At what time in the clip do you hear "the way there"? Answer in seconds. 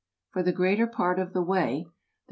1.33-1.79